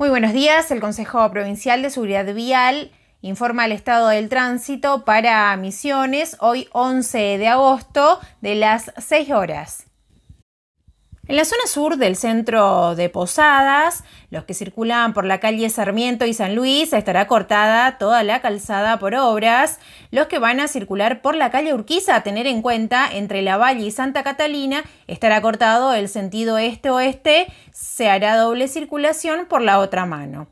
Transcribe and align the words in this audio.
Muy 0.00 0.08
buenos 0.08 0.32
días. 0.32 0.70
El 0.70 0.80
Consejo 0.80 1.30
Provincial 1.30 1.82
de 1.82 1.90
Seguridad 1.90 2.24
Vial 2.32 2.90
informa 3.20 3.66
el 3.66 3.72
estado 3.72 4.08
del 4.08 4.30
tránsito 4.30 5.04
para 5.04 5.54
Misiones 5.58 6.38
hoy 6.40 6.70
11 6.72 7.36
de 7.36 7.48
agosto 7.48 8.18
de 8.40 8.54
las 8.54 8.94
6 8.96 9.30
horas. 9.30 9.89
En 11.30 11.36
la 11.36 11.44
zona 11.44 11.62
sur 11.68 11.96
del 11.96 12.16
centro 12.16 12.96
de 12.96 13.08
Posadas, 13.08 14.02
los 14.30 14.42
que 14.46 14.52
circulan 14.52 15.14
por 15.14 15.24
la 15.24 15.38
calle 15.38 15.70
Sarmiento 15.70 16.26
y 16.26 16.34
San 16.34 16.56
Luis 16.56 16.92
estará 16.92 17.28
cortada 17.28 17.98
toda 17.98 18.24
la 18.24 18.40
calzada 18.40 18.98
por 18.98 19.14
obras. 19.14 19.78
Los 20.10 20.26
que 20.26 20.40
van 20.40 20.58
a 20.58 20.66
circular 20.66 21.22
por 21.22 21.36
la 21.36 21.52
calle 21.52 21.72
Urquiza, 21.72 22.16
a 22.16 22.24
tener 22.24 22.48
en 22.48 22.62
cuenta 22.62 23.08
entre 23.12 23.42
La 23.42 23.58
Valle 23.58 23.86
y 23.86 23.92
Santa 23.92 24.24
Catalina, 24.24 24.82
estará 25.06 25.40
cortado 25.40 25.94
el 25.94 26.08
sentido 26.08 26.58
este-oeste, 26.58 27.46
se 27.70 28.10
hará 28.10 28.36
doble 28.36 28.66
circulación 28.66 29.46
por 29.46 29.62
la 29.62 29.78
otra 29.78 30.06
mano. 30.06 30.48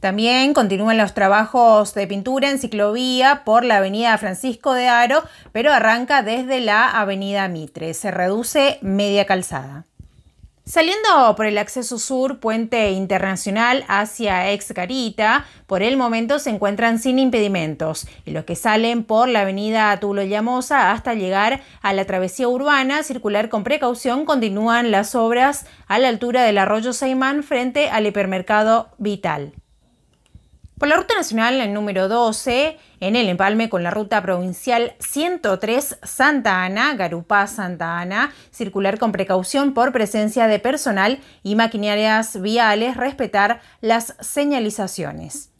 También 0.00 0.54
continúan 0.54 0.96
los 0.96 1.12
trabajos 1.12 1.92
de 1.94 2.06
pintura 2.06 2.50
en 2.50 2.58
ciclovía 2.58 3.42
por 3.44 3.64
la 3.64 3.78
avenida 3.78 4.16
Francisco 4.16 4.72
de 4.72 4.86
Aro, 4.86 5.24
pero 5.50 5.72
arranca 5.72 6.22
desde 6.22 6.60
la 6.60 6.88
avenida 6.88 7.48
Mitre. 7.48 7.94
Se 7.94 8.12
reduce 8.12 8.78
media 8.80 9.26
calzada. 9.26 9.86
Saliendo 10.68 11.34
por 11.34 11.46
el 11.46 11.56
acceso 11.56 11.98
sur, 11.98 12.40
puente 12.40 12.90
internacional 12.90 13.86
hacia 13.88 14.52
Ex 14.52 14.74
Carita, 14.74 15.46
por 15.66 15.82
el 15.82 15.96
momento 15.96 16.38
se 16.38 16.50
encuentran 16.50 16.98
sin 16.98 17.18
impedimentos 17.18 18.06
y 18.26 18.32
los 18.32 18.44
que 18.44 18.54
salen 18.54 19.02
por 19.02 19.30
la 19.30 19.40
avenida 19.40 19.98
Tulo 19.98 20.22
Llamosa 20.22 20.92
hasta 20.92 21.14
llegar 21.14 21.62
a 21.80 21.94
la 21.94 22.04
travesía 22.04 22.48
urbana, 22.48 23.02
circular 23.02 23.48
con 23.48 23.64
precaución, 23.64 24.26
continúan 24.26 24.90
las 24.90 25.14
obras 25.14 25.64
a 25.86 25.98
la 25.98 26.08
altura 26.08 26.42
del 26.42 26.58
arroyo 26.58 26.92
Saimán 26.92 27.42
frente 27.42 27.88
al 27.88 28.06
hipermercado 28.06 28.90
Vital. 28.98 29.54
Por 30.78 30.86
la 30.86 30.94
ruta 30.94 31.16
nacional 31.16 31.72
número 31.74 32.06
12, 32.06 32.78
en 33.00 33.16
el 33.16 33.28
empalme 33.28 33.68
con 33.68 33.82
la 33.82 33.90
ruta 33.90 34.22
provincial 34.22 34.94
103 35.00 35.98
Santa 36.04 36.62
Ana, 36.62 36.94
Garupá 36.94 37.48
Santa 37.48 37.98
Ana, 37.98 38.32
circular 38.52 38.96
con 39.00 39.10
precaución 39.10 39.74
por 39.74 39.92
presencia 39.92 40.46
de 40.46 40.60
personal 40.60 41.18
y 41.42 41.56
maquinarias 41.56 42.40
viales, 42.40 42.96
respetar 42.96 43.60
las 43.80 44.14
señalizaciones. 44.20 45.50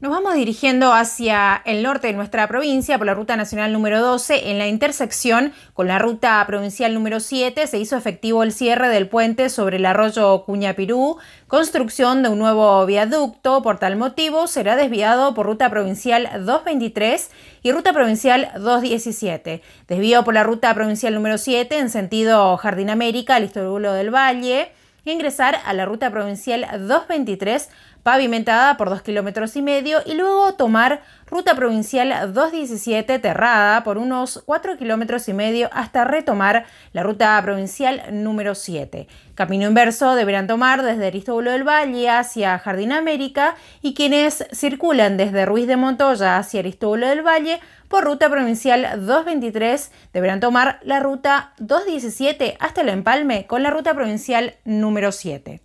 Nos 0.00 0.10
vamos 0.10 0.34
dirigiendo 0.34 0.92
hacia 0.92 1.62
el 1.64 1.84
norte 1.84 2.08
de 2.08 2.14
nuestra 2.14 2.48
provincia 2.48 2.98
por 2.98 3.06
la 3.06 3.14
ruta 3.14 3.36
nacional 3.36 3.72
número 3.72 4.00
12. 4.00 4.50
En 4.50 4.58
la 4.58 4.66
intersección 4.66 5.52
con 5.72 5.86
la 5.86 6.00
ruta 6.00 6.44
provincial 6.48 6.92
número 6.94 7.20
7 7.20 7.68
se 7.68 7.78
hizo 7.78 7.96
efectivo 7.96 8.42
el 8.42 8.50
cierre 8.50 8.88
del 8.88 9.08
puente 9.08 9.48
sobre 9.48 9.76
el 9.76 9.86
arroyo 9.86 10.42
Cuñapirú, 10.46 11.18
construcción 11.46 12.24
de 12.24 12.30
un 12.30 12.40
nuevo 12.40 12.84
viaducto. 12.86 13.62
Por 13.62 13.78
tal 13.78 13.94
motivo 13.94 14.48
será 14.48 14.74
desviado 14.74 15.32
por 15.32 15.46
ruta 15.46 15.70
provincial 15.70 16.28
223 16.44 17.30
y 17.62 17.70
ruta 17.70 17.92
provincial 17.92 18.50
217. 18.58 19.62
Desvío 19.86 20.24
por 20.24 20.34
la 20.34 20.42
ruta 20.42 20.74
provincial 20.74 21.14
número 21.14 21.38
7 21.38 21.78
en 21.78 21.88
sentido 21.88 22.56
Jardín 22.56 22.90
América, 22.90 23.36
al 23.36 23.48
del 23.52 24.10
Valle 24.12 24.72
ingresar 25.12 25.56
a 25.64 25.72
la 25.72 25.84
ruta 25.84 26.10
provincial 26.10 26.62
223 26.62 27.68
pavimentada 28.04 28.76
por 28.76 28.90
2 28.90 29.02
kilómetros 29.02 29.56
y 29.56 29.62
medio 29.62 29.98
y 30.04 30.14
luego 30.14 30.54
tomar 30.54 31.02
ruta 31.26 31.56
provincial 31.56 32.32
217 32.32 33.18
Terrada 33.18 33.82
por 33.82 33.98
unos 33.98 34.42
4 34.44 34.76
kilómetros 34.76 35.26
y 35.28 35.32
medio 35.32 35.70
hasta 35.72 36.04
retomar 36.04 36.66
la 36.92 37.02
ruta 37.02 37.40
provincial 37.42 38.02
número 38.12 38.54
7. 38.54 39.08
Camino 39.34 39.66
inverso 39.66 40.14
deberán 40.14 40.46
tomar 40.46 40.82
desde 40.82 41.06
Aristóbulo 41.06 41.50
del 41.50 41.66
Valle 41.66 42.10
hacia 42.10 42.58
Jardín 42.58 42.92
América 42.92 43.56
y 43.80 43.94
quienes 43.94 44.46
circulan 44.52 45.16
desde 45.16 45.46
Ruiz 45.46 45.66
de 45.66 45.76
Montoya 45.76 46.36
hacia 46.36 46.60
Aristóbulo 46.60 47.08
del 47.08 47.26
Valle 47.26 47.58
por 47.88 48.04
ruta 48.04 48.28
provincial 48.28 49.06
223 49.06 49.90
deberán 50.12 50.40
tomar 50.40 50.78
la 50.82 51.00
ruta 51.00 51.54
217 51.58 52.58
hasta 52.60 52.82
el 52.82 52.90
empalme 52.90 53.46
con 53.46 53.62
la 53.62 53.70
ruta 53.70 53.94
provincial 53.94 54.56
número 54.64 55.10
7. 55.10 55.62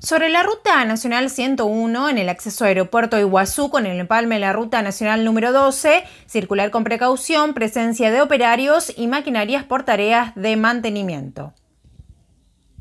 Sobre 0.00 0.28
la 0.28 0.42
ruta 0.42 0.84
nacional 0.84 1.30
101, 1.30 2.10
en 2.10 2.18
el 2.18 2.28
acceso 2.28 2.64
a 2.64 2.68
aeropuerto 2.68 3.18
Iguazú 3.18 3.70
con 3.70 3.86
el 3.86 3.98
empalme 3.98 4.34
de 4.34 4.42
la 4.42 4.52
ruta 4.52 4.82
nacional 4.82 5.24
número 5.24 5.52
12, 5.52 6.04
circular 6.26 6.70
con 6.70 6.84
precaución, 6.84 7.54
presencia 7.54 8.10
de 8.10 8.20
operarios 8.20 8.92
y 8.96 9.06
maquinarias 9.06 9.64
por 9.64 9.84
tareas 9.84 10.34
de 10.34 10.56
mantenimiento. 10.56 11.54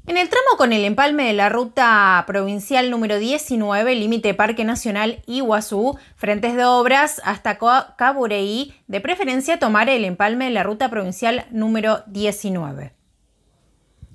En 0.06 0.18
el 0.18 0.28
tramo 0.28 0.58
con 0.58 0.74
el 0.74 0.84
empalme 0.84 1.24
de 1.24 1.34
la 1.34 1.48
ruta 1.48 2.22
provincial 2.28 2.92
número 2.92 3.18
19, 3.20 3.96
límite 3.96 4.34
Parque 4.34 4.66
Nacional 4.66 5.22
Iguazú, 5.26 5.98
frentes 6.18 6.58
de 6.58 6.66
obras 6.66 7.22
hasta 7.24 7.58
Cabureí, 7.96 8.74
de 8.88 9.00
preferencia 9.00 9.60
tomar 9.60 9.88
el 9.88 10.04
empalme 10.04 10.46
de 10.46 10.52
la 10.52 10.64
ruta 10.64 10.90
provincial 10.90 11.46
número 11.52 12.04
19. 12.08 13.03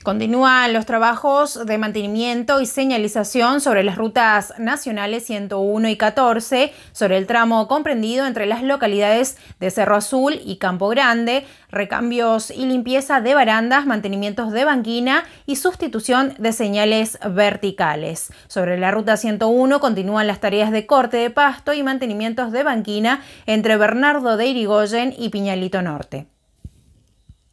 Continúan 0.04 0.72
los 0.72 0.86
trabajos 0.86 1.66
de 1.66 1.76
mantenimiento 1.76 2.60
y 2.60 2.66
señalización 2.66 3.60
sobre 3.60 3.82
las 3.82 3.96
rutas 3.96 4.54
nacionales 4.56 5.26
101 5.26 5.88
y 5.88 5.96
14, 5.96 6.72
sobre 6.92 7.18
el 7.18 7.26
tramo 7.26 7.66
comprendido 7.66 8.24
entre 8.24 8.46
las 8.46 8.62
localidades 8.62 9.36
de 9.58 9.70
Cerro 9.70 9.96
Azul 9.96 10.40
y 10.44 10.56
Campo 10.56 10.88
Grande, 10.88 11.44
recambios 11.70 12.52
y 12.52 12.64
limpieza 12.66 13.20
de 13.20 13.34
barandas, 13.34 13.86
mantenimientos 13.86 14.52
de 14.52 14.64
banquina 14.64 15.24
y 15.46 15.56
sustitución 15.56 16.32
de 16.38 16.52
señales 16.52 17.18
verticales. 17.28 18.32
Sobre 18.46 18.78
la 18.78 18.92
ruta 18.92 19.16
101 19.16 19.80
continúan 19.80 20.28
las 20.28 20.40
tareas 20.40 20.70
de 20.70 20.86
corte 20.86 21.16
de 21.16 21.30
pasto 21.30 21.72
y 21.72 21.82
mantenimientos 21.82 22.52
de 22.52 22.62
banquina 22.62 23.20
entre 23.46 23.76
Bernardo 23.76 24.36
de 24.36 24.46
Irigoyen 24.46 25.12
y 25.18 25.30
Piñalito 25.30 25.82
Norte. 25.82 26.28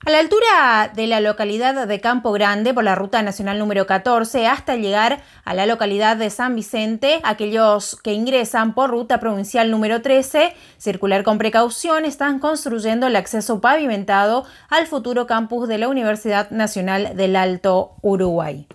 A 0.06 0.12
la 0.12 0.20
altura 0.20 0.92
de 0.94 1.08
la 1.08 1.20
localidad 1.20 1.88
de 1.88 2.00
Campo 2.00 2.32
Grande 2.32 2.76
por 2.76 2.84
la 2.84 2.94
ruta 2.94 3.24
nacional 3.24 3.58
número 3.58 3.88
14 3.88 4.46
hasta 4.46 4.76
llegar 4.76 5.24
a 5.44 5.56
la 5.56 5.66
localidad 5.66 6.16
de 6.16 6.30
San 6.30 6.54
Vicente, 6.54 7.22
aquellos 7.24 8.00
que 8.04 8.14
ingresan 8.14 8.76
por 8.76 8.92
ruta 8.92 9.20
provincial 9.20 9.72
número 9.72 10.04
13, 10.04 10.54
circular 10.78 11.24
con 11.24 11.40
precaución, 11.40 12.06
están 12.06 12.38
construyendo 12.38 13.08
el 13.08 13.16
acceso 13.16 13.62
pavimentado 13.62 14.46
al 14.70 14.86
futuro 14.86 15.26
campus 15.26 15.68
de 15.68 15.80
la 15.80 15.88
Universidad 15.88 16.52
Nacional 16.52 17.18
del 17.18 17.36
Alto 17.36 17.96
Uruguay. 18.04 18.68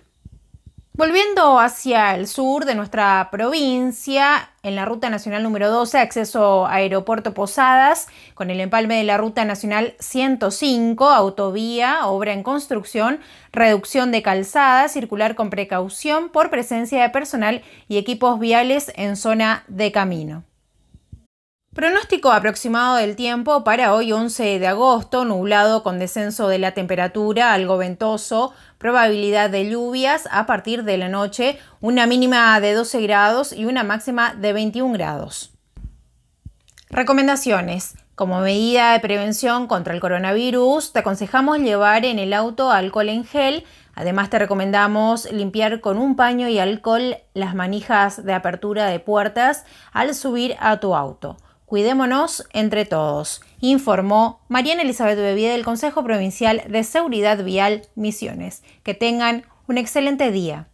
Volviendo 1.01 1.57
hacia 1.57 2.13
el 2.13 2.27
sur 2.27 2.65
de 2.65 2.75
nuestra 2.75 3.29
provincia, 3.31 4.51
en 4.61 4.75
la 4.75 4.85
Ruta 4.85 5.09
Nacional 5.09 5.41
número 5.41 5.71
12, 5.71 5.97
acceso 5.97 6.67
a 6.67 6.75
Aeropuerto 6.75 7.33
Posadas, 7.33 8.07
con 8.35 8.51
el 8.51 8.59
empalme 8.59 8.97
de 8.97 9.03
la 9.03 9.17
Ruta 9.17 9.43
Nacional 9.43 9.95
105, 9.97 11.09
autovía, 11.09 12.05
obra 12.05 12.33
en 12.33 12.43
construcción, 12.43 13.19
reducción 13.51 14.11
de 14.11 14.21
calzada, 14.21 14.89
circular 14.89 15.33
con 15.33 15.49
precaución 15.49 16.29
por 16.29 16.51
presencia 16.51 17.01
de 17.01 17.09
personal 17.09 17.63
y 17.87 17.97
equipos 17.97 18.39
viales 18.39 18.93
en 18.95 19.15
zona 19.15 19.63
de 19.67 19.91
camino. 19.91 20.43
Pronóstico 21.73 22.33
aproximado 22.33 22.97
del 22.97 23.15
tiempo 23.15 23.63
para 23.63 23.93
hoy 23.95 24.11
11 24.11 24.59
de 24.59 24.67
agosto, 24.67 25.23
nublado 25.23 25.83
con 25.83 25.99
descenso 25.99 26.49
de 26.49 26.59
la 26.59 26.73
temperatura, 26.73 27.53
algo 27.53 27.77
ventoso, 27.77 28.51
probabilidad 28.77 29.49
de 29.49 29.69
lluvias 29.69 30.27
a 30.31 30.45
partir 30.45 30.83
de 30.83 30.97
la 30.97 31.07
noche, 31.07 31.57
una 31.79 32.07
mínima 32.07 32.59
de 32.59 32.73
12 32.73 32.99
grados 33.03 33.53
y 33.53 33.63
una 33.63 33.85
máxima 33.85 34.33
de 34.33 34.51
21 34.51 34.91
grados. 34.91 35.53
Recomendaciones. 36.89 37.95
Como 38.15 38.41
medida 38.41 38.91
de 38.91 38.99
prevención 38.99 39.67
contra 39.67 39.93
el 39.93 40.01
coronavirus, 40.01 40.91
te 40.91 40.99
aconsejamos 40.99 41.59
llevar 41.59 42.03
en 42.03 42.19
el 42.19 42.33
auto 42.33 42.69
alcohol 42.69 43.07
en 43.07 43.23
gel. 43.23 43.63
Además, 43.95 44.29
te 44.29 44.39
recomendamos 44.39 45.31
limpiar 45.31 45.79
con 45.79 45.97
un 45.97 46.17
paño 46.17 46.49
y 46.49 46.59
alcohol 46.59 47.15
las 47.33 47.55
manijas 47.55 48.25
de 48.25 48.33
apertura 48.33 48.87
de 48.87 48.99
puertas 48.99 49.63
al 49.93 50.13
subir 50.13 50.57
a 50.59 50.81
tu 50.81 50.95
auto. 50.95 51.37
Cuidémonos 51.71 52.43
entre 52.51 52.83
todos, 52.83 53.39
informó 53.61 54.41
Mariana 54.49 54.81
Elizabeth 54.81 55.17
Bebía 55.17 55.53
del 55.53 55.63
Consejo 55.63 56.03
Provincial 56.03 56.63
de 56.67 56.83
Seguridad 56.83 57.45
Vial 57.45 57.83
Misiones. 57.95 58.61
Que 58.83 58.93
tengan 58.93 59.45
un 59.69 59.77
excelente 59.77 60.31
día. 60.31 60.67